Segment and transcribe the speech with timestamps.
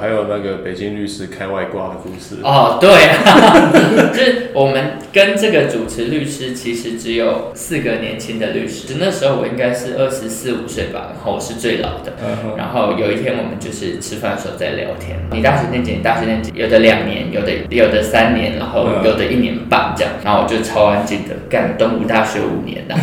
[0.00, 2.36] 还有那个北京律师开外挂的故事。
[2.42, 3.70] 哦，对啊，
[4.12, 12.12] 就是我们跟这个主持律师其实只有四个年轻的律师，那时候我应该是二十四五岁吧，然后我是最老的。
[12.22, 16.02] 嗯然后有一天我们就是吃饭的时候在聊天，你大学念几年？
[16.02, 16.52] 大学念几？
[16.54, 20.12] 有的两年，有的有的三年，然后有的一年半这样。
[20.24, 22.94] 然后我就超安静的干东吴大学五年的、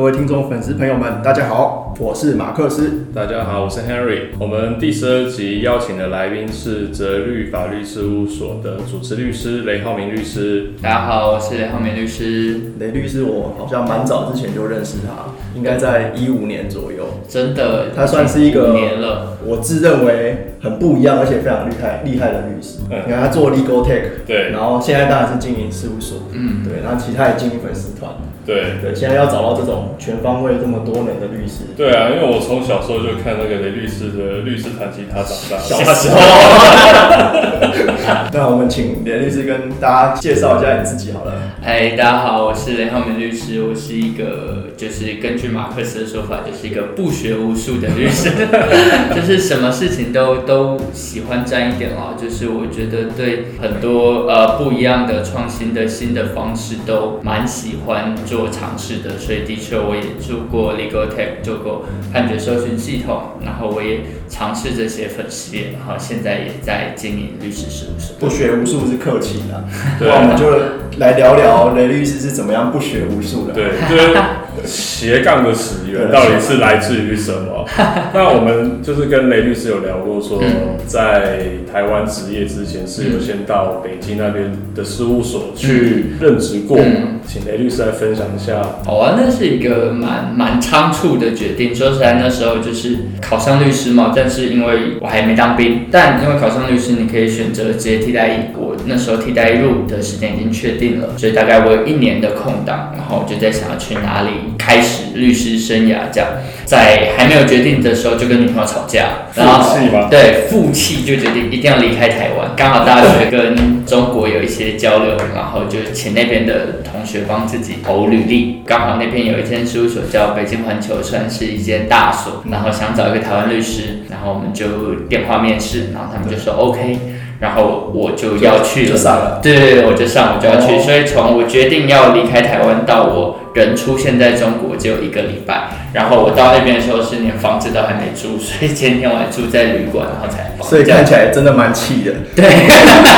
[0.00, 3.04] 各位听众、粉丝朋友们，大家好，我是马克思。
[3.14, 4.28] 大家好，我是 Henry。
[4.38, 10.70] 我们第十二集邀请的来宾是泽律法律事务所的主持律师雷浩明律师。
[10.80, 12.72] 大家好，我是雷浩明律师。
[12.78, 17.06] 雷律师，我好像蛮早之前就认识他，应该在一五年左右。
[17.28, 22.78] 真的，他算是一个五年了，我自认为很不一样，而且非常厉害厉害的律师。
[22.90, 28.10] 嗯你看他做 legal tech，对然后现在当然是经营事务所，嗯，对，然后其他也经营粉丝团，
[28.44, 35.56] 对对，现在要找到这种全方位这么多能的律师，对啊，因为我从小时候就看那个雷律师的律师弹吉他长大。
[35.58, 36.18] 小时候。
[38.40, 41.42] 那我们请连律师跟大家介绍一下你自己好了。
[41.60, 48.30] 嗨，大家好，我是雷浩明律师，我是一个就是根据马克思的说法，就是一个不学无术的律师，
[49.14, 52.16] 就是什么事情都都喜欢沾一点哦。
[52.18, 68.29] 就是我觉得对很多呃不一样的创新的新的方式都蛮喜欢做尝试的，所以的确我也做过 Legal Tech，做过判决搜寻系统，然后我也尝试着写粉丝页，然后现在也在经营律师事务所。
[68.30, 69.64] 不学无术是客气的，
[69.98, 73.52] 对那我们就来聊聊雷律师是怎么样不学无术的。
[73.52, 74.16] 对，就是
[74.64, 77.66] 斜杠的始源到底是来自于什么？
[78.14, 80.40] 那我们就是跟雷律师有聊过说，
[80.86, 81.40] 在
[81.72, 88.60] 台湾职业之前是有先到北京那边的事务所去任职过嗯，请雷律师来分享一下。
[88.84, 91.74] 好啊，那是一个蛮蛮仓促的决定。
[91.74, 98.32] 说实在，那时候就是考上律师嘛，但是因为我还没当兵，但因为考上律师，你可以选择直接替代役。
[98.56, 106.10] 我那时候替代役入伍的时间已经确定了，所以大概我有一年的空档，然后我就在想要去哪里开始律师生涯。
[106.12, 106.28] 这样，
[106.64, 109.76] 在还没有决定的时候就跟女朋友吵架，然后
[110.10, 112.50] 对，负气就决定一定要离开台湾。
[112.56, 118.62] 刚好大学跟中国有一些交流，然后就请那边的同学帮自己投履历。
[118.66, 126.98] 刚好那边有一间事务所叫北京环球，算是一间大所，然后想找一个台湾律师，然后我们就电话面试，然后他们就说 OK，
[127.40, 128.90] 然后我就要去了。
[128.90, 129.40] 就上了。
[129.42, 142.44] 对对对，我就上我就要去，哦所以从我决定要离开台湾到我人出现在中国只有一个礼拜，然后我到那边的时候是连房子都还没住，所以前天我还住在旅馆，然后才所以看起来真的蛮气的，对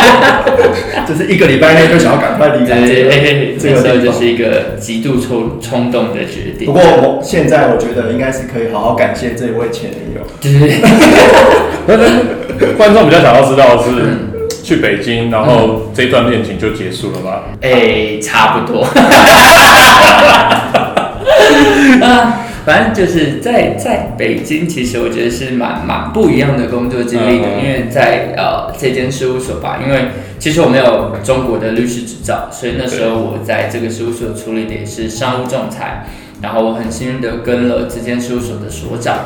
[1.07, 4.13] 就是一个礼拜内就想要赶快离开这对个对，这个时候就。
[4.13, 6.67] 是一个极度冲冲动的决定。
[6.67, 10.23] 不过我现在我觉得应该是可以好好感谢这位前女友。
[10.39, 10.81] 对
[11.87, 12.05] 但是
[12.77, 13.91] 观众比较想要知道的是，
[14.63, 17.43] 去北京，然后这段恋情就结束了吧？
[17.61, 18.87] 哎，差不多。
[22.01, 30.07] 啊，反正就是在在北京，其实我觉得是蛮蛮不一样的工作经历的，嗯因为在呃这间事务所吧，因为
[30.39, 36.07] 其实我没有中国的律师执照，所以那时候我在这个事务所处理的也是商务仲裁。
[36.43, 39.17] 然后我很幸运的跟了这间事务所的所长，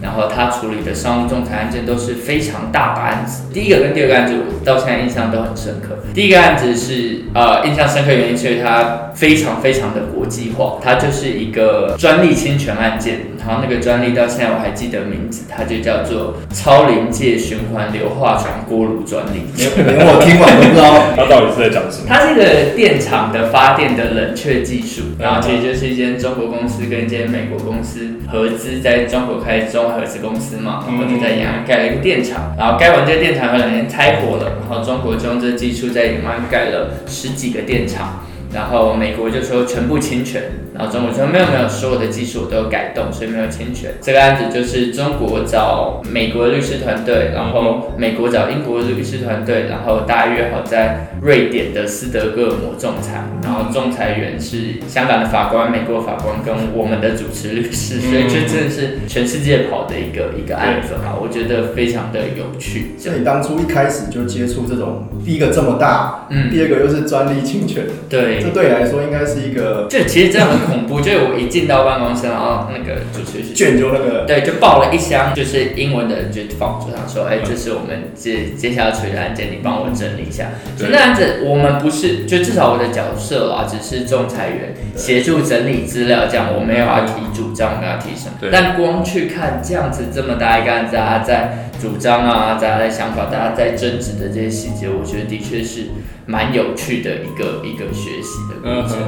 [0.00, 3.42] 然后他处理的商务仲裁案件都是非常大的案子。
[3.52, 5.98] 第一个跟第二个案子我到现在印象都很深刻。
[6.14, 19.48] 第一个案子是呃印象深刻原因是因为它非常非常的国际化，它就是一个专利侵权案件，然后那个专利到现在我还记得名字，它就叫做超临界循环硫化转锅炉专利。
[19.56, 21.12] 连我听完都不知道。
[21.16, 22.04] 它到底是在讲什么？
[22.06, 38.24] 它是一个电厂的发电的冷却技术，然后其实就是一间中国公司跟一间美国公司合资，在中国开中外合资公司嘛，然后就在延安盖了一个电厂，然后盖完这个电厂有两年拆伙了，然后中国就用这个技术在延安盖了十几个电厂。
[38.52, 40.42] 然后美国就说全部侵权，
[40.74, 43.92] 然后中国说没有没有，所有的技术我都有改动，所以没有侵权。
[44.00, 62.96] 这个案子就是中国找美国律师团队，然后美国找英国律师团队，然后大家约好在瑞典的斯德哥尔摩仲裁，然后仲裁员是香港的法官、美国法官跟我们的主持律师，所以这真的是全世界跑的一个一个案子哈，我觉得非常的有趣。
[62.98, 68.50] 所以你当初一开始就接触这种，第一个这么大，嗯第二个又是专利侵权，对，对。
[68.50, 80.50] 这对你来说应该是一个就其实真的很恐怖，就是我一进到办公室，然后那个主持人卷就那个对，就抱了一箱就是英文的，就放桌上说，哎、这是我们接接下来处理的案件，你帮我整理一下。
[80.76, 88.32] 所以那样子我们不是，就至少我的角色啊，只是仲裁员，协助整理资料，这样我没有要提主张，我没有要提什么。
[88.40, 88.50] 对。
[88.52, 95.86] 但光去看这样子这么大一个案子，啊在主张啊，大家在想法，大家在争执的这些细节，我觉得的确是
[96.26, 98.98] 蛮有趣的一个一个学习的过嗯程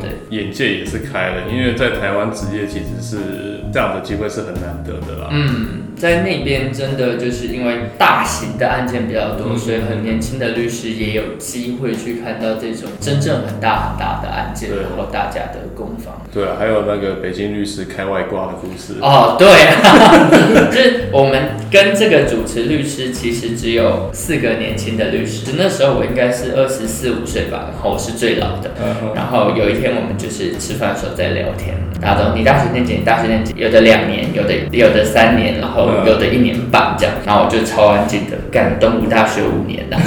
[0.00, 0.10] 对。
[0.30, 5.28] 眼界也是开了，因为在台湾职业其实是这样的机会是很难得的啦。
[5.30, 16.22] 嗯，在那边真的就是因为大型的案件比较多，嗯所以很年轻的律师也有机会去看到这种真正很大很大的案件，对然后大家的攻防。
[16.32, 18.98] 对啊，还有那个北京律师开外挂的故事。
[19.00, 20.28] 哦，对啊，
[20.70, 28.70] 就是我们跟这个主持律师其实只有四个年轻的律师，那时候我应该是二十四五岁吧，然后我是最老的。
[29.14, 33.04] 然后有一天我们就是吃饭的时候在聊天，大家都你大学念几年？
[33.04, 33.54] 大学念几？
[33.56, 37.14] 有的两年，有的有的三年，然后有的一年半这样。
[37.24, 39.96] 然后我就超安静的，干东吴大学五年的，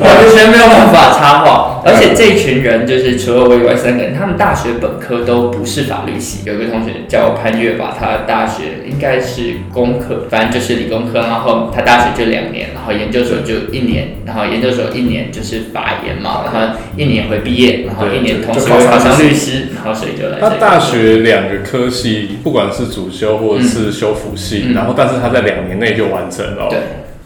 [0.00, 1.76] 完全没有办法插话。
[1.84, 6.40] 而且这群人就是除了我以外三个人，他们大学本科都不是法律系。
[6.44, 11.20] 有一个同学叫潘越吧，他大学应该是工科，反正就是理工科。
[11.20, 16.60] 然后他大学就两年，然后研究所就一年，然后研究所一年就是法研嘛，然后
[16.96, 20.38] 一年会毕业，然后一年同时会考上律师，然后所以就来。
[20.40, 26.68] 他大学两个科系，不管是主修或者是修辅系，嗯然后但是他在两年内就完成了哦。
[26.70, 26.78] 对，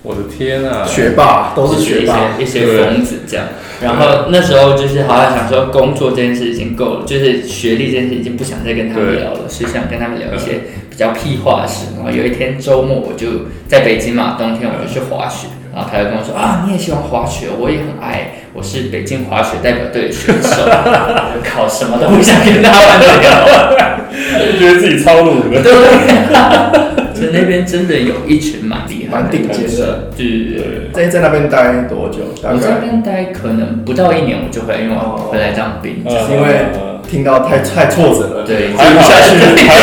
[0.03, 0.85] 我的天啊！
[0.87, 3.47] 学霸都是学霸，一些一些疯子这样。
[3.83, 11.87] 然后那时候就是好像想说工作这件事已经够了，就是学历这件事已经不想再跟他们聊了，是想跟他们聊一些比较屁话的事。
[11.97, 15.49] 然后有一天周末我就在北京嘛，冬天我就去滑雪。
[15.75, 20.63] 然后他就跟我说啊，你也喜欢滑雪，我也很爱，我是北京滑雪代表队的选手。
[20.65, 23.99] 我 就靠，什么都不想跟他玩了。
[24.13, 25.63] 就觉得自己超鲁的。
[25.63, 25.73] 对，
[27.15, 30.11] 所以那边真的有一群蛮厉害的蛮顶尖的。
[30.17, 30.91] 对对对。
[30.93, 32.19] 在在那边待多久？
[32.43, 36.05] 我在那边待可能不到一年我就回来，因为我回来当兵。
[36.05, 36.67] 就是因为
[37.13, 39.21] 听到太太挫折了，对还好，还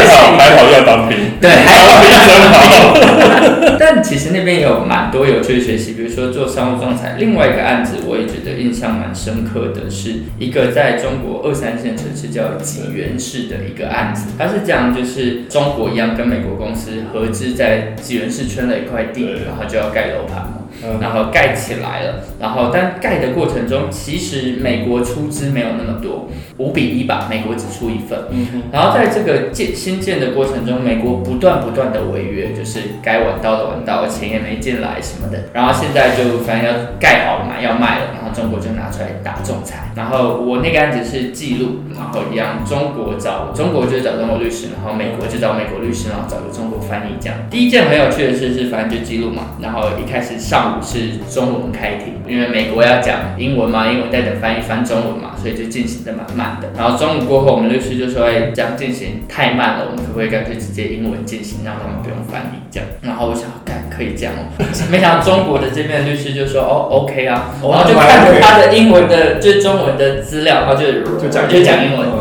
[0.08, 1.16] 好， 还好要当兵。
[1.40, 3.78] 对，还好当兵真好。
[3.80, 7.18] 但其实那边也有蛮多有趣的学习，比如说做商务仲裁。
[7.20, 14.32] 另外一个案子，我也觉得印象蛮深刻的，是一个在中国二三线城市叫济源市的一个案子。
[14.36, 20.59] 它是讲就是中国一样跟美国公司合资在济源市圈了一块地，然后就要盖楼盘嘛。
[20.84, 26.28] 嗯然后盖起来了，然后但盖的过程中，其实美国出资没有那么多，
[26.58, 28.20] 五比一吧，美国只出一份。
[28.32, 35.46] 嗯然后在这个建新建的过程中，美国不断不断的违约，就是该晚到的晚到，钱也没进来什么的。
[35.54, 39.92] 然后现在就反正要盖好了嘛，要卖了，然后中国就拿出来打仲裁。
[39.96, 47.38] 然后我那个案子是记录，然后一样，中国找中国就找中国律师，然后美国就找美国律师，然后找个中国翻译这样。
[47.50, 56.70] 第一件很有趣的事是，反正就记录嘛，然后一开始上午是中文开庭，因为美国要讲英文嘛，英文再等翻译翻中文嘛，所以就进行的蛮慢的。
[56.78, 62.90] 然后中午过后，我们律师就说，哎，这样进行太慢了，我们可不可以干脆直接英文进行，让他们不用翻译这样？
[63.02, 72.19] 然后我想，干可以这样哦， 没想到中国的这边的律师就说，哦，OK 啊，然后就看着他的英文的，就是中文的资料，然后就就讲就讲英文。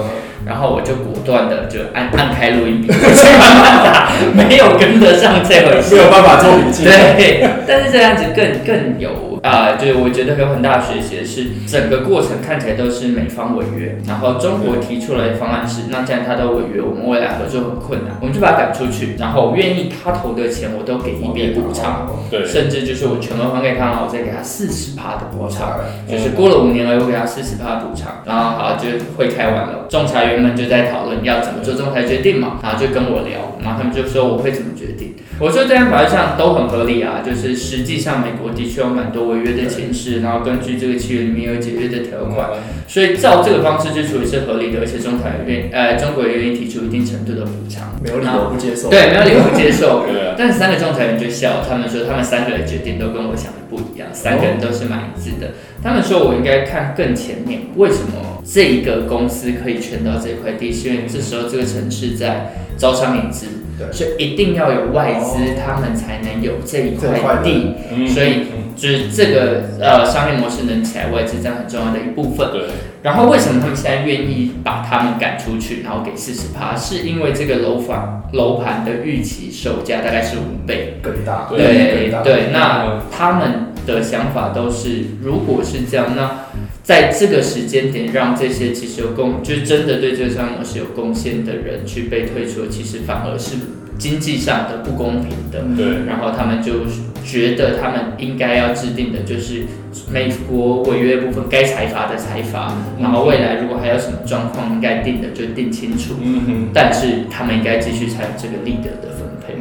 [0.48, 6.02] 嗯然后我就果断的就按按开录音笔，去慢慢打，没有跟得上这回事没。
[6.02, 6.84] 有办法做笔记。
[6.84, 9.10] 对，但是这样子更更有
[9.42, 25.78] 啊、就是我觉得有很大的学习的是，整个过程看起来都是美方违约，然后中国提出来的方案是，那既然他都违约，我们未来合作很困难，我们就把他赶出去，然后我愿意他投的钱我都给一笔补偿，对，甚至就是我全额还给他，然后我再给他四十趴的补偿。
[26.10, 42.50] 就是过了五年了，我给他四十趴补偿，然后好就会开完了，仲裁员们就在讨论要怎么做仲裁决定嘛，然后就跟我聊，然后他们就说我会怎么决定，我说这样法律上都很合理啊，就是实际上美国的确有蛮多违约的情势，然后根据这个契约里面有解约的条款，
[42.86, 48.88] 所以照这个方式去处理是合理的，而且仲裁愿呃中国也愿意提出一定程度的补偿，没有理由不接受。
[48.88, 50.04] 对，没有理由不接受。
[50.38, 55.52] 但是三个仲裁员就笑，他们说他们三个人决定都跟我想的不一样，三个人都是蛮一致的。
[55.82, 60.72] 他们说我应该看更前面，为什么这一个公司可以圈到这块地？
[60.72, 63.57] 是因为这时候这个城市在招商引资，对
[63.92, 67.74] 所以一定要有外资，他们才能有这一块地。
[67.92, 72.52] 嗯所以就是这个呃商业模式能起来，外资占很重要的一部分。
[72.52, 72.62] 对，
[73.02, 76.76] 然后为什么他们现在愿意把他们赶出去，然后给四十趴？
[76.76, 81.00] 是因为这个楼房楼盘的预期售价大概是五倍。
[81.02, 82.12] 更大，对。
[82.22, 86.46] 对，那他们的想法都是，如果是这样，那
[86.88, 93.56] 在这个时间点让这些其实有贡，就是真的对这个商业模式有贡献的人去被退出，其实反而是
[93.98, 95.62] 经济上的不公平的。
[95.76, 96.86] 对，然后他们就
[97.22, 99.64] 觉得他们应该要制定的就是
[100.10, 109.54] 美国违约部分该裁罚的裁罚，然后未来如果还有什么状况应该定的就定清楚，嗯哼，但是他们应该继续采用这个利得的分配。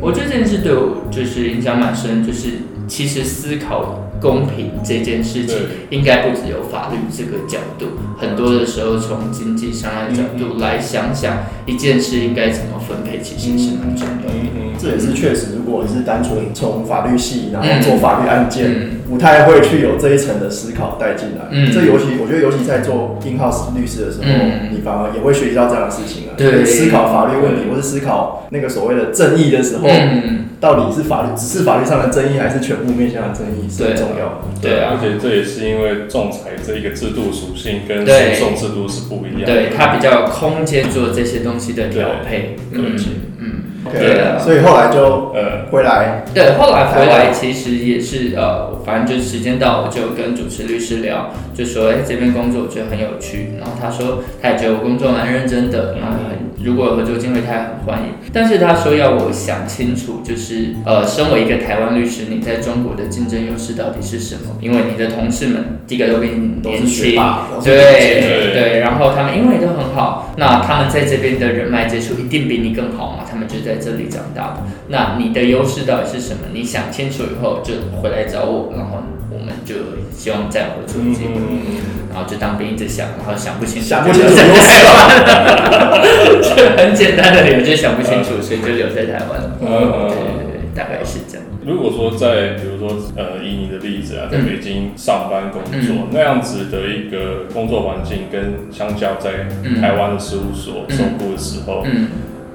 [0.00, 2.50] 我觉得这件事对我就是影响蛮深，就是
[2.86, 5.56] 其实思考公平这件事情，
[5.90, 7.86] 应该不只有法律这个角度，
[8.18, 14.34] 很多的时候从经济上的角度来想想一件事应该怎么分配，其实是蛮重要的。
[14.34, 21.46] 嗯这也是确实，如果你是单纯从法律系然后做嗯法律案件，嗯不太会去有这一层的思考带进来。
[21.50, 26.36] 嗯这尤其我觉得，尤其在做 in house 律师的时候，嗯你反而也会学习到这样的事情啊。
[26.36, 34.60] 对思考法律问题，或是思考那个所谓的正义的时候，嗯，到底是法律只是法律上的正义，还是全部面向的正义是很重要的。
[34.60, 39.46] 对啊而且这也是因为仲裁这一个制度属性跟对诉讼制度是不一样的。
[39.46, 42.56] 对，它比较有空间做这些东西的调配。
[42.72, 42.96] 嗯
[43.84, 53.52] 对所以后来就呃，回来，对，后来回来其实也是呃，反正就是时间到，我就跟主持律师聊，就说，哎、这边工作我觉得很有趣。
[53.58, 58.14] 然后他说，他也觉得我工作蛮认真的，然后很如果有合作机会，他也很欢迎。
[58.32, 64.56] 但是他说要我想清楚，就是呃，身为一个台湾律师，你在中国的竞争优势到底是什么？
[64.60, 67.14] 因为你的同事们第一个都比你年轻
[67.62, 74.62] 对对对，然后他们英文也都很好，那他们在这边的人脉接触一定比你更好嘛，他们就在这里长大的。
[74.88, 76.40] 那你的优势到底是什么？
[76.52, 78.98] 你想清楚以后就回来找我，然后
[79.30, 79.74] 我们就
[80.16, 81.34] 希望再有合作机会。
[81.36, 81.60] 嗯，
[82.12, 89.56] 然后就当兵一直想，然后想不清楚，想不清楚就留在台湾， 就很简单的理由，就想不清楚，所以就留在台湾了。
[89.60, 91.44] 嗯对对对，大概是这样。
[91.66, 102.08] 如果说在比如说呃以你的例子啊，在嗯北京上班工作、那样子的一个工作环境，跟相较在嗯台湾的事务所嗯受雇的时候，嗯，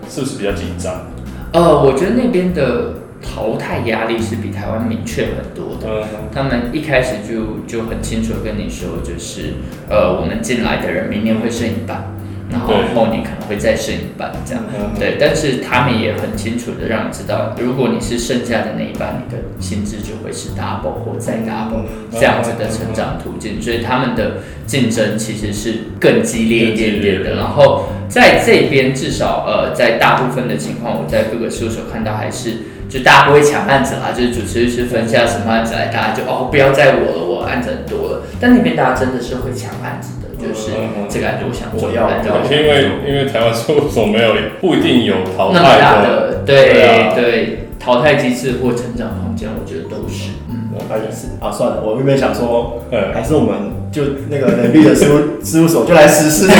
[0.10, 1.06] 是不是比较紧张？
[1.52, 5.88] 呃，我觉得那边的淘汰压力是比台湾明确很多的。
[6.04, 6.04] 嗯
[6.34, 9.54] 他们一开始就就很清楚跟你说，就是
[9.88, 12.12] 呃，我们进来的人明年会剩一半，
[12.50, 14.64] 然后后年可能会再剩一半这样。
[14.74, 32.54] 嗯，对，但是他们也很清楚的让你知道，如果你是剩下的那一半，你的薪资就会是 double 或再 double 这样子的成长途径，所以他们的竞争其实是更激烈一点点的然后在这边至少呃，在大部分的情况，我在各个事务所看到还是。
[32.94, 38.22] 就大家不会抢案子啦，就是主持律师分下什么案子来，大家就哦不要再我了，我案子很多了。
[38.40, 56.60] 但那边大家真的是会抢案子的，就是嗯这个案子我想做，我要那个案子我因为因为台湾事务所没有不一定有淘汰的，大的，对对啊对，淘汰机制或成长空间，我觉得都是，嗯，啊也是啊，算了，我原本想说，呃，还是我们就那个人力的事务事务所就来实施那个，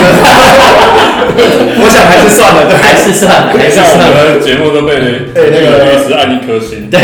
[1.82, 5.02] 我想还是算了，对，还是算了，还是像算了，我们的节目都被
[5.34, 6.92] 被那个律师按一颗星。
[6.92, 7.02] 对，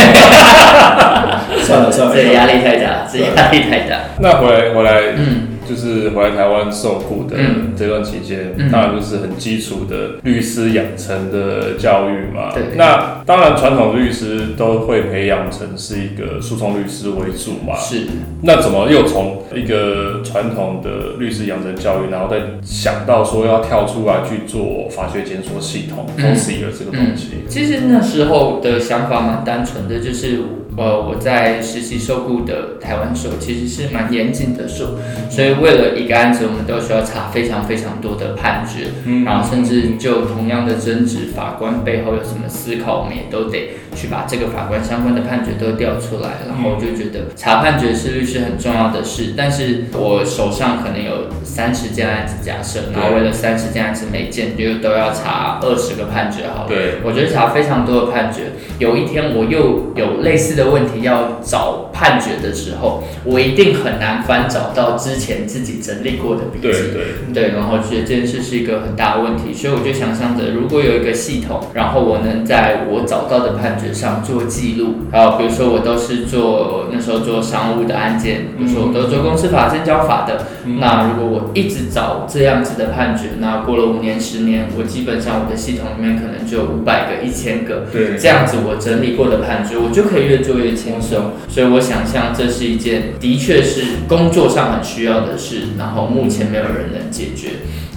[1.65, 12.51] 算了算了，这压力太大，这压力太大，那回来回来，嗯就是回来台湾受雇的嗯这段期间，嗯当然就是很基础的律师养成的教育嘛。
[12.53, 17.75] 对那当然传统律师都会培养成是一个诉讼律师为主嘛。
[17.77, 18.07] 是，
[18.41, 27.27] 那怎么又从一个传统的律师养成教育，然后再想到说要跳出来去做法学检索系统嗯 （OCR） 这个东西？
[27.47, 30.39] 其实那时候的想法蛮单纯的，就是
[30.79, 34.95] 呃我在实习受雇的台湾时候，其实是蛮严谨的所，
[35.29, 46.41] 所以为了一个案子，我们都需要查非常非常多的判决，嗯然后甚至就同样的争执，法官背后有什么思考，我们也都得去把这个法官相关的判决都调出来。
[46.48, 56.67] 然后我就觉得查判决是律师很重要的事，但是我手上可能有三十件案子，假设，然后为了三十件案子每件就都要查二十个判决好了。
[56.67, 58.51] 对，我觉得查非常多的判决。
[58.77, 66.71] 有一天我又有类似的问题要找判决的时候，我一定很难翻找到之前自己整理过的笔记。
[66.71, 80.45] 对，对，然后觉得这件事是一个很大的问题，所以我就想象着，如果有一个系统，然后我能在我找到的判决上做记录，还有比如说我都是做那时候做商务的案件，比如说我都做公司法、证交法的，
[80.79, 91.33] 那如果我一直找这样子的判决，那过了五年、十年，我基本上我的系统里面可能就有五百个、一千个，对这样子我整理过的判决，我就可以越做越轻松。
[91.49, 97.50] 所以我想象这是一件的确是工作上很需要的事，然后目前没有人能解决。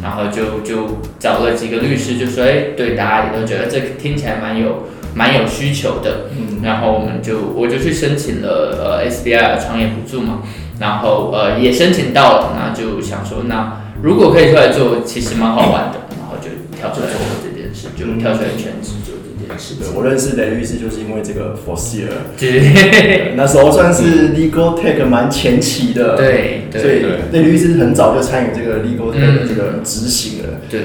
[0.02, 10.42] 然后就就找了几个律师，就说，哎，对，大家也都觉得这听起来蛮有蛮有需求的，嗯，然后我们就我就去申请了呃 SBI 的创业补助嘛，
[10.80, 18.98] 然后呃也申请到了，那就想说那如果可以出来做，其实蛮好玩的，然后就跳出来做这件事，就跳出来全职
[19.56, 19.94] 做这件事情。
[19.94, 23.32] 我认识雷律师就是因为这个 Foreseer，对。
[23.36, 30.80] 那时候算是 Legal Tech 蛮前期的，，对所以对雷律师很早就参与这个 Legal Tech 的这个执行了，对，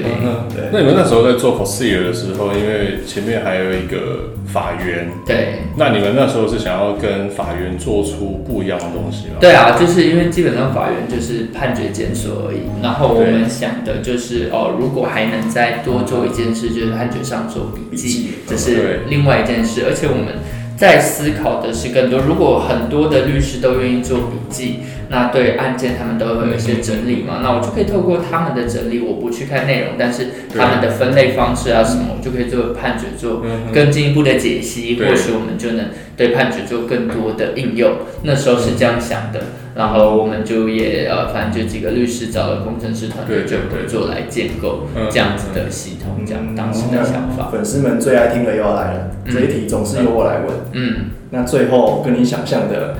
[0.72, 5.60] 那你们那时候在做 c o s e r 的时候，因为前面还有一个法院，对。
[5.76, 9.36] 那你们那时候是想要跟法院做出不一样的东西吗？
[9.40, 20.34] 对啊，就是因为基本上法院就是判决检索而已，然后我们想的就是哦，如果还能再多做一件事，就是判决上做笔记笔记，这是另外一件事，而且我们
[20.76, 35.86] 在思考的是更多，如果很多的律师都愿意做笔记，那对案件他们都会有一些整理嘛，那我就可以透过他们的整理，我不去看内容，但是他们的分类方式啊什么，我就可以做判决做嗯更进一步的解析，或许我们就能
[36.16, 37.92] 对判决做更多的应用。
[38.22, 39.40] 那时候是这样想的，
[39.78, 45.06] 然后我们就也呃，反正就几个律师找了工程师团队就合作来建构嗯。
[45.08, 47.48] 这样子的系统，这样当时的想法。
[47.52, 49.32] 粉丝们最爱听的又要来了，嗯。
[49.32, 50.48] 这一题总是由我来问。
[50.72, 52.96] 嗯，那最后跟你想象的，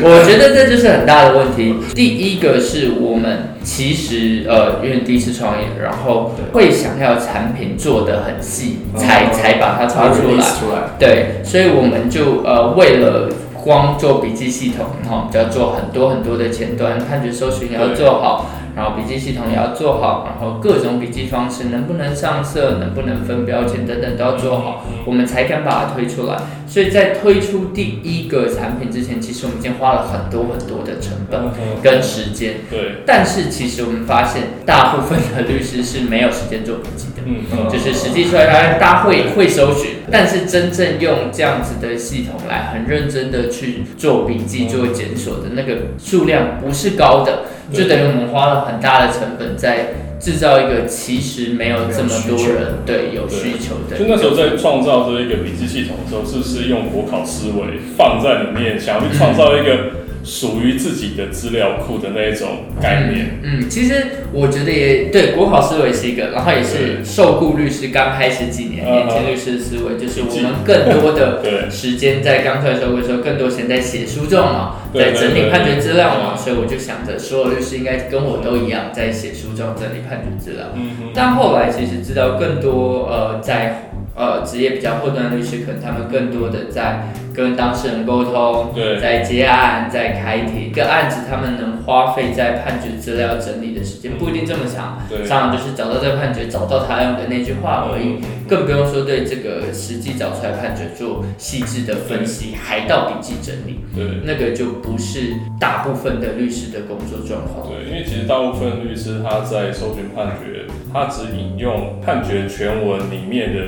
[0.00, 1.74] 我觉得这就是很大的问题。
[1.92, 10.34] 第一个是我们其实呃，因为第一次创业，然后会想要产品做的很细，才才把它才做出来。
[10.36, 13.28] release 出来，对，所以我们就呃为了
[13.64, 18.44] 光做笔记系统，然后我们就要做很多很多的前端，判决搜寻也要做好，
[18.76, 26.36] 然后笔记系统也要做好，然后各种笔记方式能不能上色，能不能分标签等等都要做好，我们才敢把它推出来。
[26.66, 32.54] 所以在推出第一个产品之前，其实我们已经花了很多很多的成本嗯跟时间。
[32.70, 37.22] 对，但是其实我们发现，大部分的律师是没有时间做笔记的。
[37.26, 49.94] 嗯嗯就是实际出来，大家会会搜寻，但是真正用这样子的系统来很认真的去做笔记、做检索的那个数量不是高的，就等于我们花了很大的成本在
[50.24, 53.98] 制造一个其实没有这么多人对有需求的。
[53.98, 62.48] 就那时候在创造这一个笔记系统的时候，是不是用国考思维放在里面，想要去创造一个属于自己的资料库的那一种
[62.80, 63.38] 概念？
[63.42, 80.68] 嗯，其实我觉得也对，国考思维是一个，然后也是受雇律师刚开始几年，嗯年轻律师的思维，就是我们更多的 时间在刚出来社会的时候，更多时间在写书状嘛，对在整理判决资料嘛，所以我就想着所有律师应该跟我都一样，在写书中整理判决资料。
[80.74, 89.00] 嗯哼，但后来其实知道更多呃，在呃职业比较后端的律师，可能他们更多的在跟当事人沟通，对。
[89.00, 104.04] 在结案，在开庭，一个案子他们能花费在判决资料整理的时间不一定这么长，对，常常就是找到这个判决，找到他用的那句话而已，更不用说对这个实际找出来判决做细致的分析，还到笔记整理，对。
[104.24, 107.66] 那个就不是大部分的律师的工作状况。
[107.68, 113.60] 对，因为其实大部分律师他在搜寻判决，他只引用判决全文里面的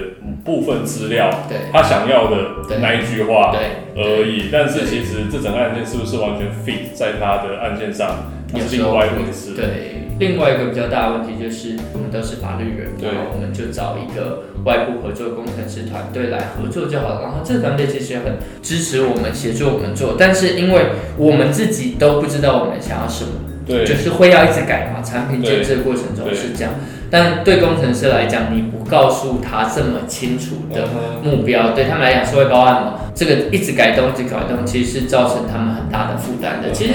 [0.46, 1.58] 部分资料，对。
[1.72, 4.48] 他想要的那一句话对，而已。
[4.50, 9.54] 但是其实这整个案件是不是完全 fit 在他的案件上，那是另外一回事。
[9.54, 13.10] 对，另外一个比较大的问题就是，我们都是法律人，对。
[13.10, 17.22] 然后我们就找一个外部合作工程师团队来合作就好了。
[17.22, 20.86] 然后这个团队其实也很支持我们，协助我们做，但是因为
[21.18, 23.32] 我们自己都不知道我们想要什么，
[23.66, 23.84] 对。
[23.84, 26.72] 就是会要一直改嘛，产品建设过程中是这样。
[27.16, 30.86] 但对工程师来讲，你不告诉他这么清楚的
[31.24, 32.94] 嗯目标，对他们来讲是会报案嘛？
[33.14, 36.68] 这个一直改动，一直改动，其实是造成他们很大的负担的。
[36.68, 36.92] 嗯其实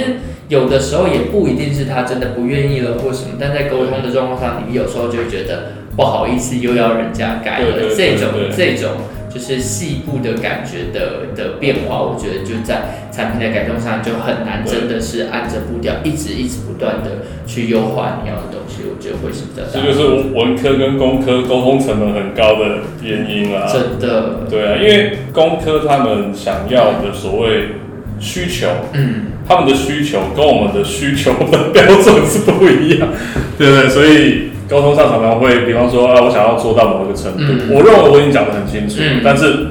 [0.48, 7.66] 有的时候也不一定是他真的不愿意了或什么，但在沟通的状况上，你有时候就会觉得不好意思，又要人家改了。
[7.98, 8.92] 这种这种
[9.34, 19.88] 就是细部的感觉的的变化，我觉得就在产品的改动上就很难，真的是按着步调一直一直不断的去优化你要的东西，我觉得会是比较大的。
[19.88, 23.68] 这就是文科跟工科沟通成本很高的原因啦。
[23.72, 27.68] 真的，对啊，因为工科他们想要的所谓
[28.20, 33.08] 需求，嗯，他们的需求跟我们的需求的标准是不一样，
[33.58, 33.90] 对不对？
[33.90, 39.68] 所以沟通上常常会，比方说啊，我想要做到某一个程度，嗯我认为我已经讲得很清楚，嗯但是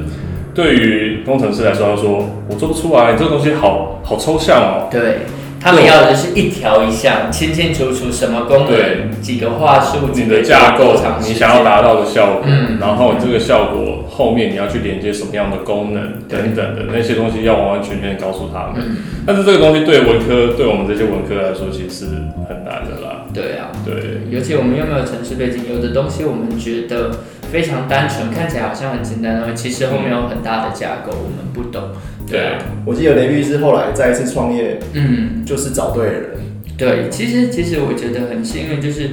[0.55, 4.89] 对于工程师来说，他说我做不出来，这个东西好好抽象哦。
[4.91, 5.21] 对。
[5.61, 12.79] 他们要的就是一条一项，清清楚楚，什么功能，几个话术，你的架构你想要达到的效果，嗯。
[12.81, 18.77] 然后这个效果后面你要去连接什么样的功能等等的那些东西，要完完全全地告诉他们。
[18.81, 18.97] 嗯，
[19.27, 22.07] 但是这个东西对文科，对我们这些文科来说，其实是
[22.49, 23.27] 很难的啦。
[23.35, 27.11] 对啊，对，尤其我们又没有城市背景，有的东西我们觉得
[27.53, 31.83] 非常单纯，看起来好像很简单，其实后面有很大的架构，我们不懂。
[32.27, 36.25] 对啊，我记得雷律师后来再一次创业，嗯，就是找对人。
[36.79, 39.11] 对，其实其实我觉得很幸运，就是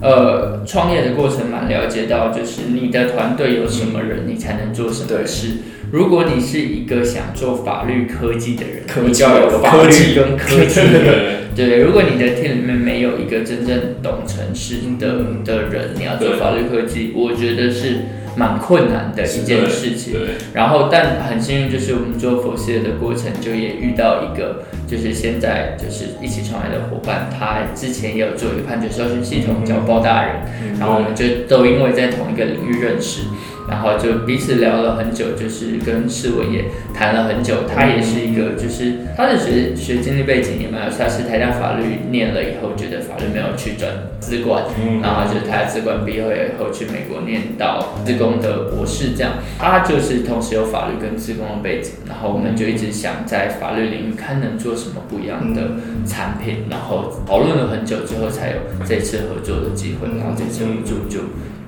[0.00, 5.48] 呃，创业的过程蛮了解到，就是你的团队有什么人，你才能做什么事。
[5.90, 10.80] 如果你是一个想做法律科技的人，你就要有法律跟科技。
[11.58, 17.96] 对，如果你的 team 里面没有一个真正懂城市的的人，你要做法律科技，我觉得是
[18.36, 20.14] 蛮困难的一件事情。
[20.54, 30.36] 然后，但很幸运，就是我们做佛系的过程，就也遇到一个，就是现在就是一起创业的伙伴，他之前也有做一个判决搜寻系统叫包大人，
[30.78, 33.22] 然后我们就都因为在同一个领域认识。
[33.68, 37.64] 然后就彼此聊了很久，就是跟世文也谈了很久。
[37.68, 44.64] 他也是一个，就是他的学学经历背景也蛮有，他是台大法律念了以后，觉得法律没有去转资管，
[45.02, 49.34] 然后就是他资管毕业以后去美国念到资工的博士，这样。
[49.58, 55.72] 他就是同时有法律跟资工的背景，然后我们就一直想在法律领域看能做什么不一样的
[56.06, 61.20] 产品，然后讨论了很久之后才有这次合作的机会，然后这次合作就。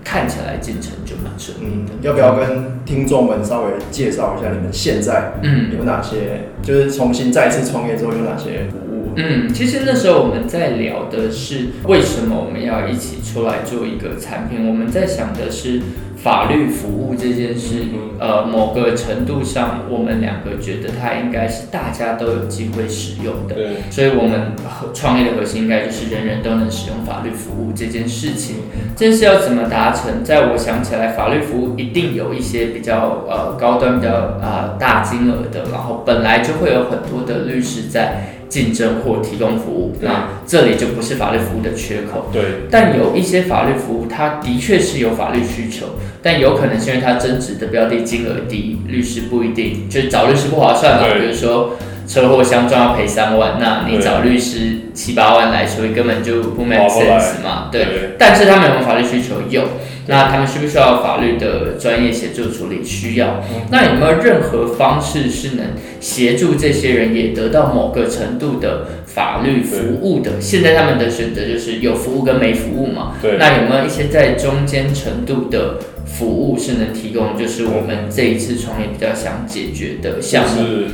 [0.04, 1.92] 看起来进程就蛮顺利的。
[2.02, 8.89] 要不要跟听众们稍微介绍一下你们现在嗯有哪些，就是重新再次创业之后有哪些服务？
[9.28, 15.80] 嗯，其实那时候我们在聊的是为什么我们要一起出来做一个产品，我们在想的是。
[16.22, 17.76] 法律服务这件事，
[18.18, 23.54] 呃，某个程度上，我们两个觉得它应该是大家都有机会使用的。
[23.54, 24.52] 对，所以我们
[24.92, 28.56] 创业的核心应该就是人人都能使用法律服务这件事情。
[28.94, 30.22] 这是要怎么达成？
[30.22, 38.39] 在我想起来，法律服务一定有一些比较呃高端、比较呃大金额的，然后本来就会有很多的律师在。
[38.50, 42.28] 竞争或提供服务，那这里就不是法律服务的缺口。
[42.30, 45.86] 对，但有一些法律服务，它的确是有法律需求，
[46.22, 51.06] 但有可能是因为它增值的标的金额低，律师不一定，就是找律师不划算嘛。
[51.14, 57.68] 比如说车祸相撞要赔三万，那你找律师七八万来说，根本就不 make sense 嘛。
[57.70, 59.36] 对，但是他们有没有法律需求？
[59.48, 59.62] 有。
[60.10, 62.82] 那他们需不需要法律的专业协助处理？
[62.82, 63.44] 需要。
[63.70, 65.66] 那有没有任何方式是能
[66.00, 70.40] 协助这些人也得到某个程度的法律服务的？
[70.40, 73.14] 现在他们的选择就是有服务跟没服务嘛？
[73.22, 73.36] 对。
[73.38, 77.38] 那有没有一些在中间程度的服务是能提供？
[77.38, 80.60] 就是我们这一次创业比较想解决的项目。
[80.60, 80.86] 是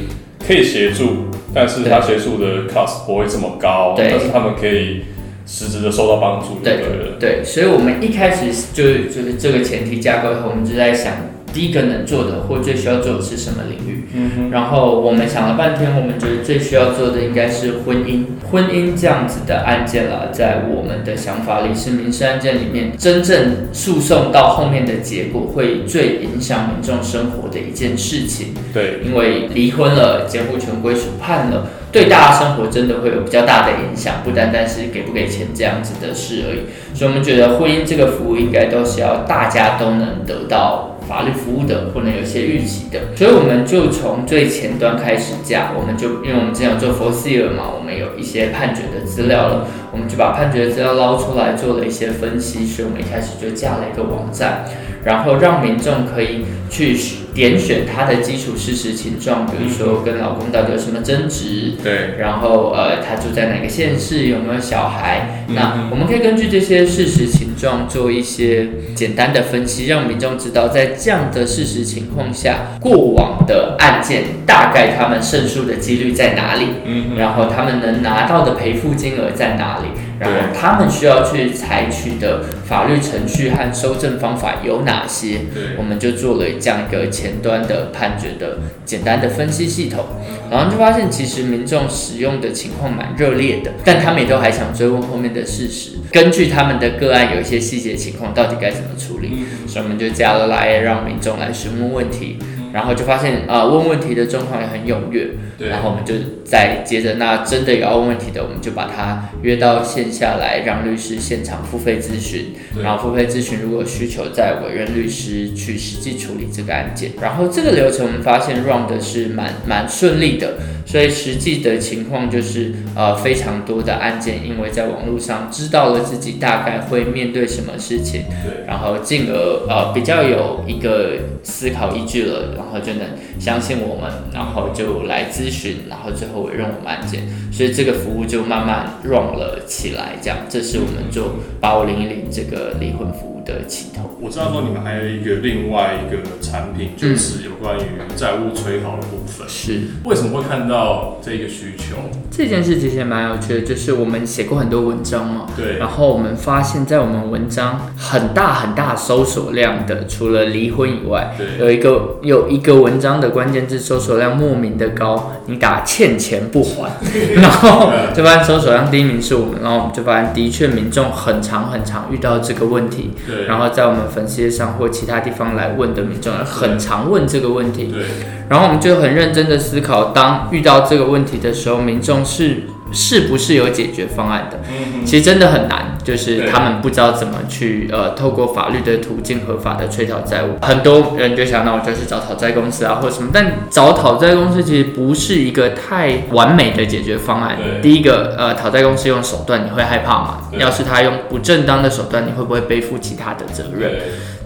[0.47, 5.05] 可以协助，但是他协助的 cost 不会这么高，但是他们可以。
[5.47, 6.81] 实质的受到帮助，对
[7.19, 11.15] 对，所以我们一开始就就是这个前提架构以后，我们就在想。
[11.55, 14.05] 第一个能做的或最需要做的是什么领域？
[14.13, 18.25] 嗯然后我们想了半天，我们觉得最需要做的应该是婚姻。
[18.51, 28.49] 婚姻这样子的案件了，在我们的想法里是民事案件里面真正诉讼到后面的结果会最影响民众生活的一件事情。
[28.75, 36.67] 对，因为离婚了，监护权归属判了，对大家生活真的会有比较大的影响，不单单是给不给钱这样子的事而已。
[36.95, 40.96] 所以我们觉得婚姻这个服务应该都是要大家都能得到。
[41.09, 54.65] 法律服务的，或能有些预期的，所以我们就从最前端开始架，我们就因为我们之前有做 f o r s e e r 嘛，我们有一些判决的资料了，我们就把判决的资料捞出来做了一些分析，所以我们一开始就架了一个网站，
[55.05, 56.97] 然后让民众可以去
[57.33, 76.67] 点选他的基础事实情状，比如说跟老公到底有什么争执，对，然后呃他住在哪个县市，有没有小孩，那我们可以根据这些事实情状做一些简单的分析，让民众知道在这样的事实情况下，过往的案件大概他们胜诉的几率在哪里？
[76.85, 79.87] 嗯，然后他们能拿到的赔付金额在哪里？
[80.19, 85.41] 然后他们需要去采取的法律程序和收证方法有哪些？
[85.77, 90.05] 我们就做了这样一个前端的判决的简单的分析系统，
[90.51, 99.45] 然后就发现其实民众使用的情况蛮热烈的，但他们也都还想追问后面的事实，根据他们的个案有一些细节情况，到底该怎么处理？
[99.67, 102.39] 所以我们就加了来让民众来询问问题。
[102.73, 105.31] 然后就发现，呃，问问题的状况也很踊跃。
[105.59, 105.69] 对。
[105.69, 112.55] 然后我们就再接着，那真的有要问问题的，我们就把他约到线下来，让律师现场付费咨询。
[112.83, 117.13] 然后付费咨询，如果需求，再委任律师去实际处理这个案件。
[117.21, 120.55] 然后这个流程我们发现 run 的是蛮蛮顺利的。
[120.85, 129.35] 所以实际的情况就是，呃，非常多的案件，因为在网络上知道了自己大概会面对什么事情，对，然后进而
[129.69, 133.07] 呃比较有一个思考依据了，然然后就能
[133.39, 140.19] 相信我们，然后就来咨询，然后最后委任我们案件，所以这个服务就慢慢 run 了起来。
[140.21, 143.36] 这样，这是我们做八五零一零这个离婚服务。
[143.47, 144.11] 的起头。
[144.21, 147.83] 我知道说你们还有一个另外一个产品，就是有关于
[148.17, 149.49] 债务催讨的部分。
[149.49, 151.97] 是，为什么会看到这个需求？
[152.31, 166.91] 这件事其实蛮有趣的，就是我们写过很多文章嘛，对，然后我们发现，在我们文章很大很大搜索量的，除了离婚以外，对，有一个有一个文章的关键字搜索量莫名的高，你打欠钱不还，
[167.37, 178.03] 然后就发现搜索量第一名是我们，然后我们就发现的确民众很长很长遇到这个问题，对，然后在我们粉丝页上或其他地方来问的民众很常问这个问题，对，
[178.49, 184.61] 然后我们就很认真的思考，当遇到这个问题的时候，民众是是不是有解决方案的？
[184.71, 190.57] 嗯其实真的很难，就是他们不知道怎么去呃，透过法律的途径合法的催讨债务。
[190.63, 193.31] 很多人就想，那我就去找讨债公司啊，或者什么。
[193.33, 197.57] 但找讨债公司其实不是一个太完美的解决方案。
[197.81, 200.41] 第一个，呃，讨债公司用手段，你会害怕吗？
[200.59, 203.93] 要是他用不正当的手段，你会不会背负其他的责任？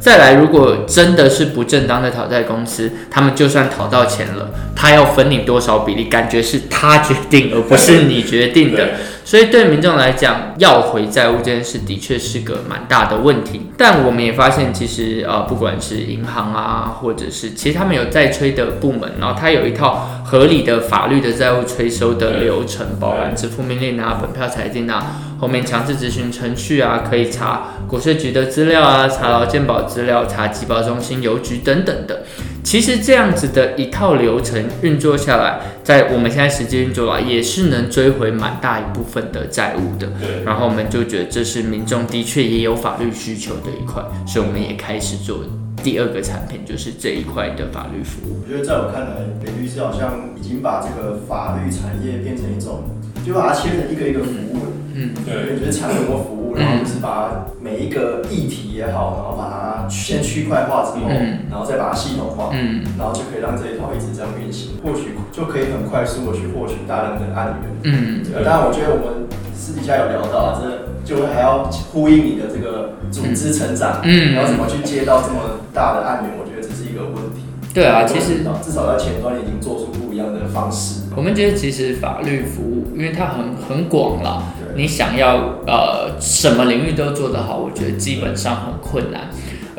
[0.00, 8.88] 再来，如果真的是不正当的讨债公司，他们就算讨到钱了，他要分你多少比例，感觉是他决定，而不是你决定的。
[9.30, 13.70] 所以对民众来讲，要回债务这件事的确是个蛮大的问题。
[13.78, 25.06] 但我们也发现，其实呃，不管是银行啊，或者是其实他们有债催的部门，然后他有一套合理的法律的债务催收的流程，包含支付命令啊、本票裁定啊。
[25.40, 32.24] 后面强制执行程序啊，可以查国税局的资料啊，查劳健保资料，查集保中心、邮局等等的。
[32.70, 40.06] 其实这样子的一套流程运作下来，在我们现在实际运作来，也是能追回蛮大一部分的债务的。
[40.20, 40.44] 对。
[40.44, 45.40] 然后我们就觉得这是民众的确也有法律需求的一块，所以我们也开始做
[45.83, 48.40] 第二个产品，就是这一块的法律服务。
[48.44, 52.85] 我觉得在我看来，雷律师好像已经把这个法律产业变成一种，
[53.24, 54.59] 就把它切成一个一个服务。
[54.92, 61.09] 嗯，对，就是产品或服务，然后就是把每一个议题也好，然后把它先区块化之后，
[61.48, 67.70] 然后再把它系统化，嗯，然后就可以让这一套一直这样运行，获取就可以很快速的去获取大量的案源。
[67.85, 77.46] 嗯，当然，我觉得我们私底下有聊到，这就会还要呼应你的这个组织成长，嗯，然后怎么去接到这么大的案源，我觉得这是一个问题。
[77.72, 80.99] 对啊，其实至少在前端已经做出不一样的方式。
[81.16, 84.42] 我们觉得其实法律服务，因为它很很广了，
[84.77, 89.29] 你想要呃什么领域都做得好，我觉得基本上很困难。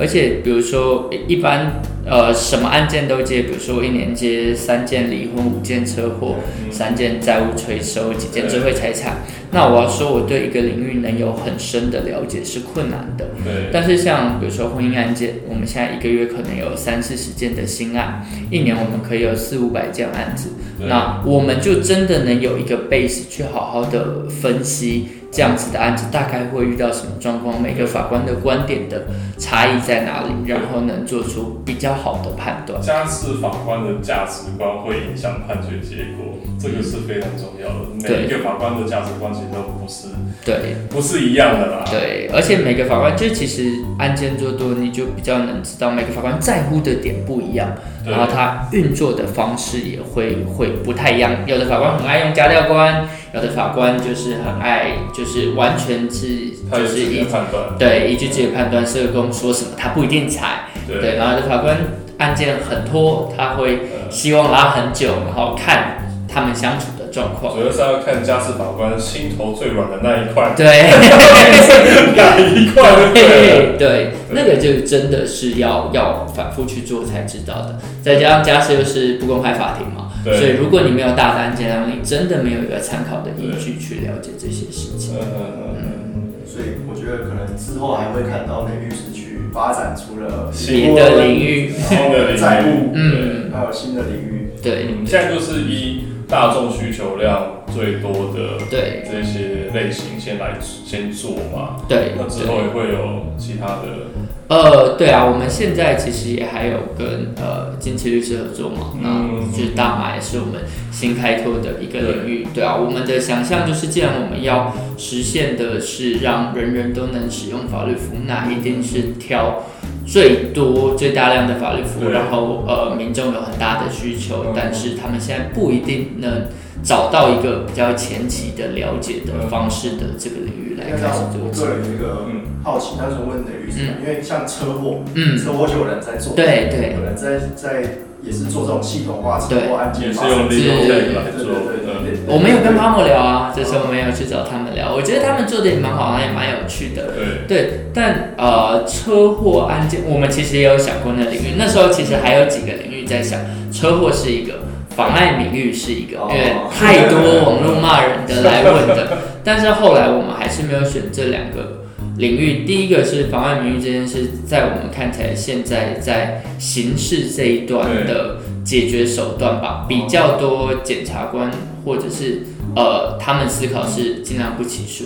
[0.02, 6.38] 而且比如说一般呃什么案件都接，比如说一年接三件离婚、五件车祸、
[6.72, 9.18] 三件债务催收、几件智慧财产。
[9.52, 13.26] 那我要说，我对一个领域能有很深的了解是困难的。
[13.44, 13.70] 对。
[13.72, 20.50] 但是像比如说婚姻案件，我们现在一个月可能有三四十件的新案，一年我们可以有四五百件案子。
[20.88, 29.06] 那我们就真的能有一个 base 去好好的分析这样子的案子大概会遇到什么状况，每个法官的观点的
[29.38, 32.82] 差异在哪里，然后能做出比较好的判断。
[32.82, 37.92] 家事法官的价值观会影响判决结果，这个是非常重要的。
[38.04, 40.10] 每一个法官的价值观其实都不是
[40.44, 41.86] 对，不是一样的啦。
[41.90, 47.72] 对，而且每个法官就其实案件做多，你就比较能知道每个法官在乎的点不一样，
[48.06, 51.32] 然后他运作的方式也会会不太一样。
[51.46, 54.92] 有的法官很爱用家调官，有的法官就是很爱。
[55.14, 61.78] 就是完全是就是依判断，对依据自己的判断，社工说什么他不一定采，对，然后法官
[62.18, 63.80] 案件很拖，他会
[64.10, 67.56] 希望拉很久，然后看他们相处的状况。
[67.56, 70.66] 主要是要看家事法官心头最软的那一块，对，
[72.16, 72.84] 哪一块？
[73.14, 77.80] 对对，那个就真的是要要反复去做才知道的。
[78.04, 80.11] 再加上家事又是不公开法庭嘛。
[80.24, 85.16] 所以，如果你没有大单件，然后你真的没有一个参考的依据去了解这些事情。
[85.16, 86.34] 嗯嗯嗯。
[86.46, 94.52] 所以，我觉得可能之后还会看到雷律师去发展出了新的领域，新的债务，嗯，还有新的领域。
[94.62, 101.78] 对，现在就是一大众需求量最多的对这些类型先来先做嘛。
[101.88, 104.12] 对，那之后也会有其他的。
[104.52, 112.62] 呃，对啊，我们现在其实也还有跟呃金奇律师合作嘛，那就是大麻也是我们新开拓的一个领域，对。
[112.62, 119.64] 啊，我们的想象就是，既然我们要实现的是让人人都能使用法律服务，那一定是挑
[120.06, 126.48] 最多最大量的法律服务，然后呃民众有很大的需求，但是他们现在不一定能
[126.84, 131.66] 找到一个比较前期的了解的方式的这个领域来开始做。
[131.66, 132.26] 个人一个
[132.64, 137.82] 好奇，单纯问的律师，因为像车祸，嗯，车祸就有人在做，对对，有人在在
[138.24, 142.28] 也是做这种系统化车祸案件，也是用利用这种来做，对对对，点。
[142.28, 147.14] 我没有跟他们聊啊，这次我没有去找他们聊，我觉得他们做的也蛮好，也蛮有趣的。
[147.48, 147.48] 对。
[147.48, 153.40] 对，但呃，车祸案件我们其实也有想过那领域，那时候其实还有几个领域在想，
[153.72, 154.60] 车祸是一个，
[154.96, 161.80] 妨碍名誉是一个，因为太多网络骂人的来问的，但是后来我们还是没有选这两个。
[162.18, 171.50] 领域第一个是妨碍名誉这件事，在我们看起来，现在在刑事这一段的解决手段吧，比较多检察官
[171.86, 172.44] 或者是
[172.76, 175.06] 呃，他们思考是尽量不起诉，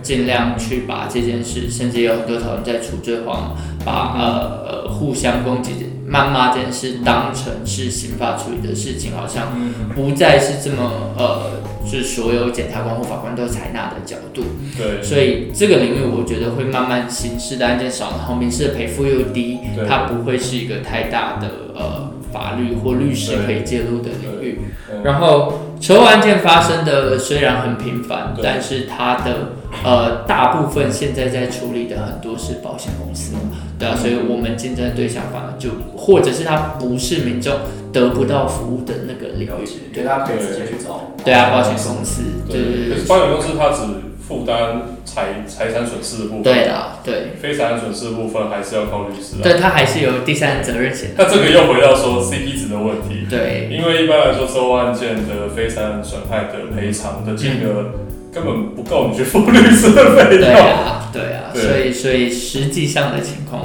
[0.00, 5.72] 尽量去把这件事，甚至有很多讨论在处罪化，把呃呃互相攻击、
[6.08, 9.48] 谩骂这件事当成是刑法处理的事情，好像
[9.94, 11.73] 不再是这么呃。
[11.86, 14.42] 是所有检察官或法官都采纳的角度，
[14.76, 24.58] 对，所以这个领域我觉得会慢慢刑事的案件少，然后民事的赔付又低，它不会是一个太大的呃法律或律师可以介入的领域。
[25.04, 29.52] 然后车祸案件发生的虽然很频繁，但是它的
[29.84, 33.34] 呃大部分现在在处理的很多是保险公司，
[33.78, 37.54] 对啊，所以我们竞争对象反而就或者是他不是民众
[37.92, 41.12] 得不到服务的那个领域，对，他可以直接去找。
[41.24, 43.04] 对啊，保险公司，对对对。
[43.06, 43.82] 保险公司它只
[44.26, 46.42] 负担财财产损失的部分。
[46.42, 47.14] 对的，对。
[47.40, 49.36] 非财产损失的部分还是要靠律师。
[49.42, 51.10] 对，他还是有第三责任险。
[51.16, 53.26] 那这个又回到说 CP 值的问题。
[53.28, 53.68] 对。
[53.70, 57.92] 因为一般来说，收案件的非财产损害的赔偿的金额
[58.32, 60.40] 根本不够你去付律师的费用。
[60.40, 61.52] 对啊，对啊。
[61.54, 63.62] 所以，所以实际上的情况。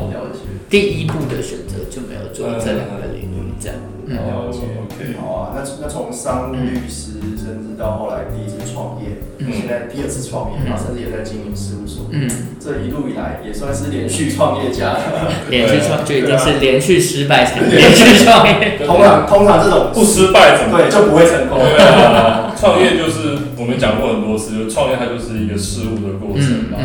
[0.70, 3.78] 第一步的选择就没有做这两个领域这样。
[4.16, 4.60] 了解。
[5.20, 7.14] 好啊，那那从商务律师。
[7.40, 12.06] 甚至到后来第一次创业，现在第二次创业，然后甚至也在经营事务所。
[12.12, 14.94] 嗯，这一路以来也算是连续创业家。
[15.50, 18.78] 连续创就一定是连续失败才连续创业。
[18.86, 21.58] 通常通常这种不失败怎么对就不会成功。
[21.58, 26.78] 对啊，创业就是我们讲过很多次，就创业它就是一个事物的过程嘛，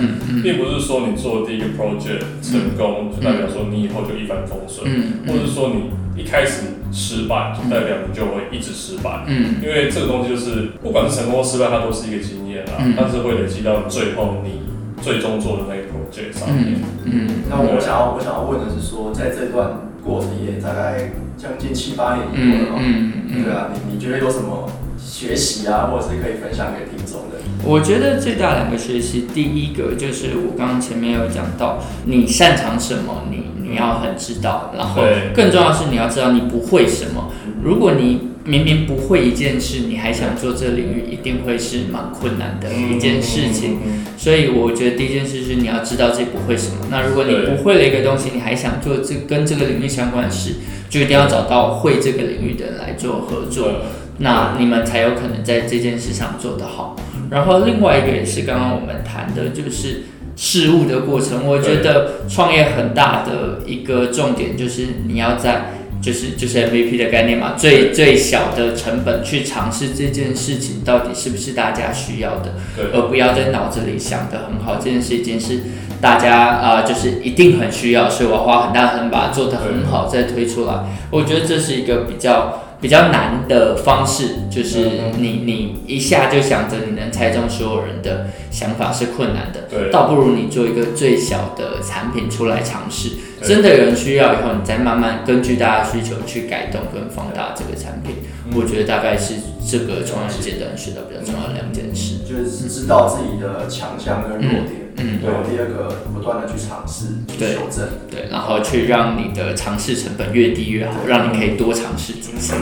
[0.43, 4.89] 并不是说你做第一个 project 成功就代表说你以后就一帆风顺，
[5.27, 5.91] 或者说你。
[6.17, 9.25] 一开始失败，就代表你就会一直失败。
[9.27, 12.79] 嗯，因为这个东西就是，不管是成功或失败，它都是一个经验啊。
[12.79, 14.63] 嗯，但是会累积到最后你
[15.03, 16.79] 最终做的那个 project 上面。
[17.05, 22.79] 嗯，那我想要我想要问的是说，在这段过程也大概将近七八年以后了嘛？
[22.81, 27.43] 嗯嗯，对啊，你你觉得有什么学习啊，或者是可以分享给听众的？
[27.65, 33.54] 我觉得最大两个学习，第一个就是我刚刚前面有讲到，你擅长什么，你。
[33.67, 35.03] 你要很知道，然后
[35.35, 37.33] 更重要的是你要知道你不会什么。
[37.63, 43.79] 如果你明明不会一件事，你还想做这领域，一定会是蛮困难的一件事情。
[44.19, 46.89] 所以我觉得第一件事是你要知道自己不会什么。
[46.91, 50.57] 那如果你不会了一个东西，你还想做这跟这个领域相关的事，
[50.91, 53.71] 就一定要找到会这个领域的人来做合作，
[54.19, 56.97] 那你们才有可能在这件事上做得好。
[57.31, 60.03] 然后另外一个也是刚刚我们谈的，就是。
[60.37, 72.55] 事物的过程，我觉得创业很大的一个重点就是你要在就是就是 MVP 的概念嘛，最最小的成本去尝试这件事情到底是不是大家需要的，
[72.93, 75.61] 而不要在脑子里想的很好，这件事情是
[76.01, 80.75] 大家啊就是一定很需要，所以我花很大的能把它做得很好再推出来，
[81.11, 82.61] 我觉得这是一个比较。
[82.85, 98.17] 比较难的方式就是你你一下就想着你能猜中所有人的想法是困难的，倒不如你做一个最小的产品出来尝试，真的有人需要以后，你再慢慢根据大家需求去改动跟放大这个产品。
[98.55, 104.84] 我觉得大概是这个创业阶段学到比较重要的两件事，就是知道自己的强项跟弱点。
[104.97, 105.31] 嗯，对。
[105.51, 112.55] 第二个，不断的去尝试，去修正，对，然后去让你的尝试成本越低越好，让你可以多尝试几次。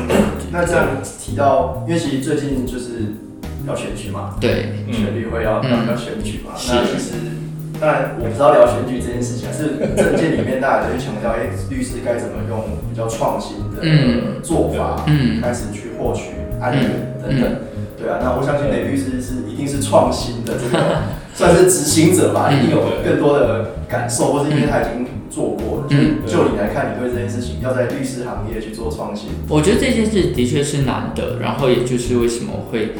[0.50, 0.86] 那这样
[1.20, 3.14] 提到，因为其实最近就是
[3.66, 6.52] 要选举嘛，对，选举会要要要选举嘛。
[6.56, 7.12] 那其实，
[7.80, 17.50] 当然我不知道聊选举这件事情，是政见里面大家都会强调，哎，律师该怎么用比较创新的做法，嗯，开始去获取案源等等。
[17.98, 21.02] 对啊，那我相信雷律师是一定是创新的这个。
[21.34, 25.86] 算是执行者吧，一定有更多的感受，或是因为他已经做过了。
[25.90, 31.38] 嗯，就你来看，你对这件事情要在律师行业去做创新，我觉得这件事的确是难的。
[31.40, 32.92] 然后，也就是为什么会。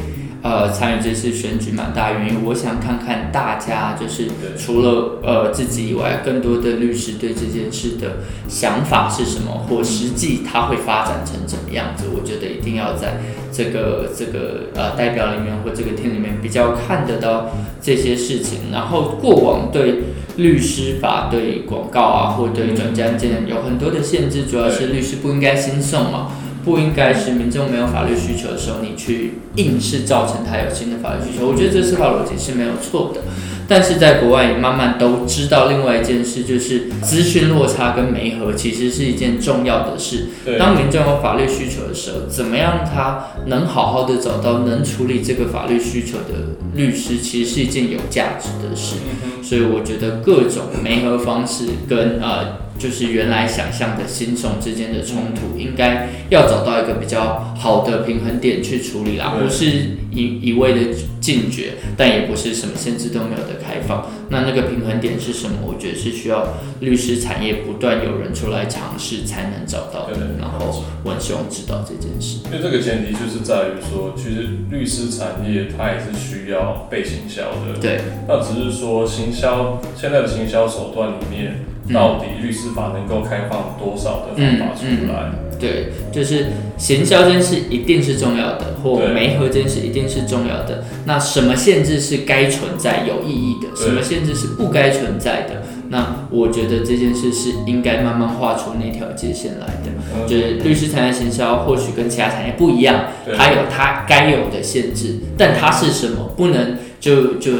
[0.43, 4.27] 呃，参与这次选举蛮大原因，我想看看大家就是
[4.57, 8.17] 除了呃自己以外，更多的律师对这件事的
[8.49, 12.07] 想法是什么，或实际它会发展成怎么样子。
[12.13, 13.21] 我觉得一定要在
[13.53, 17.51] 这个这个呃代表里面或这个厅里面比较看得到
[17.81, 18.69] 这些事情。
[18.69, 20.03] 然后过往对
[20.35, 26.31] 律师法、对广告啊，或对转案件有很多的限制，主要是律师不应该新送嘛。
[26.63, 31.47] 不应该是民众没有法律需求的时候，你去硬是造成他有新的法律需求。
[31.47, 33.21] 我觉得这司法逻辑是没有错的。
[33.65, 40.27] 但是在国外也慢慢都知道另外一件事，就是资讯落差跟媒合其实是一件重要的事。
[40.59, 48.95] 当民众有法律需求的时候，怎么样他能好好的找到能处理这个法律需求的律师，其实是一件有价值的事。
[49.41, 52.62] 所以我觉得各种媒合方式跟呃。
[52.83, 59.65] 就是原来想象的新手之间的冲突，应该要找到一个比较好的平衡点去处理啦，不是
[60.11, 64.11] 一一味的禁绝，但也不是什么限制都没有的开放。
[64.27, 65.59] 那那个平衡点是什么？
[65.63, 66.45] 我觉得是需要
[66.81, 70.35] 律师产业不断有人出来尝试才能找到的。
[70.37, 72.39] 然后我很希望知道这件事。
[72.47, 77.79] 因为这个前提就是在于说，其实律师产业它也是需要被行销的。
[77.79, 78.01] 对。
[78.27, 81.63] 那只是说行销现在的行销手段里面。
[81.91, 85.31] 到底律师法能够开放多少的方法出来？
[85.59, 90.83] 对，就是行销这件事一定是重要的，或媒合这件事一定是重要的。
[91.05, 93.75] 那什么限制是该存在有意义的？
[93.75, 95.63] 什么限制是不该存在的？
[95.89, 100.27] 那我觉得这件事是应该慢慢画出那条界限来的。
[100.27, 103.05] 就是律师产业行销或许跟其他产业不一样，
[103.37, 106.33] 它有它该有的限制，但它是什么？
[106.35, 107.51] 不能就就。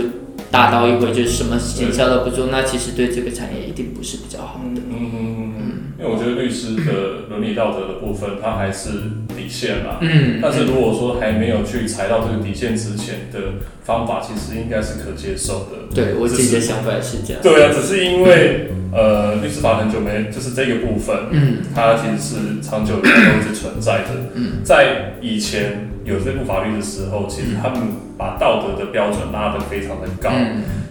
[0.53, 4.81] 大刀一挥就是什么营销都不做，那其实对这个产业一定不是比较好的。
[4.87, 5.73] 嗯嗯嗯。
[5.97, 8.89] 因为我觉得律师的伦理道德的部分，它还是
[9.35, 9.97] 底线啦。
[10.01, 10.37] 嗯。
[10.39, 13.39] 但是如果说还没有去踩到这个底线之前的
[13.83, 15.89] 方法，其实应该是可接受的。
[15.95, 17.41] 对我自己的想法是这样。
[17.41, 24.09] 对啊，只是因为呃，律师法很久没，就是这个部分，嗯，它其实是长久以来都一直存在的。
[24.35, 24.61] 嗯。
[24.63, 25.89] 在以前。
[26.03, 27.79] 有这部法律的时候，其实他们
[28.17, 30.31] 把道德的标准拉得非常的高，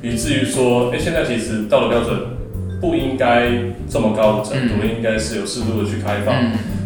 [0.02, 2.18] 以至于说，哎，现在其实道德标准
[2.80, 3.48] 不应该
[3.88, 6.34] 这么高的程度，应该是有适度的去开放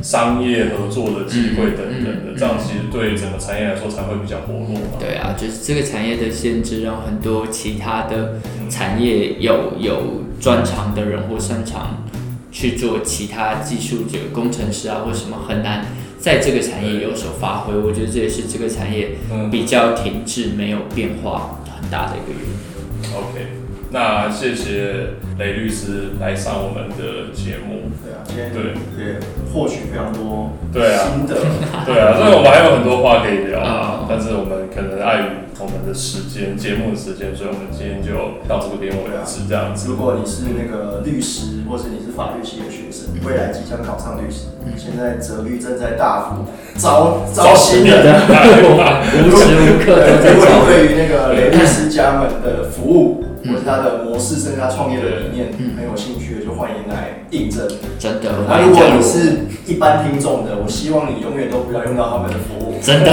[0.02, 4.98] 商业合作的机会等等的，这样其实对整个产业来说才会比较活络嘛。
[4.98, 12.04] 对啊，就是这个产业的限制，让很多其他的产业有有专长的人或擅长
[12.52, 15.86] 去做其他技术，这个工程师啊或什么很难。
[16.18, 19.16] 在这个产业有所发挥，我觉得这也是这个产业
[19.50, 23.16] 比较停滞、没有变化很大的一个原因。
[23.16, 23.46] OK，
[23.90, 27.90] 那谢谢雷律师来上我们的节目。
[28.34, 29.20] 对也
[29.52, 31.36] 获取非常多对啊新的
[31.86, 35.46] 对啊，所以我们还有很多话可以聊啊，但是我们可能碍于。
[35.58, 38.12] 我们的时间，节目的时间，所以我们今天就
[38.46, 39.88] 到这个边为止，这样子。
[39.88, 46.44] 如果你是那个律师，或是你是法律系的学生，未来即将考上律师，现在泽律正在大幅
[46.76, 48.04] 招招新人，
[49.24, 50.66] 无时无刻都在招。
[50.68, 53.24] 对于那个雷律师家们的服务。
[53.48, 57.66] 或者他的模式，甚至他创业的理念很有兴趣的，就欢迎来应征。
[57.98, 62.74] 真的，那如果你是一般听众的，我希望你永远都不要用到他们的服务。
[62.82, 63.10] 真的，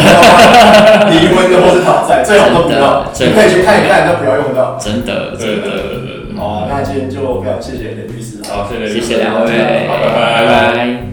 [1.09, 3.05] 离婚的或是讨债，最好都不要。
[3.19, 4.77] 你可以去看一看，但不要用到。
[4.79, 8.38] 真的，真的，好啊，那今天就非常谢谢林律师。
[8.49, 11.12] 好，谢谢，谢谢两位，拜拜，拜拜。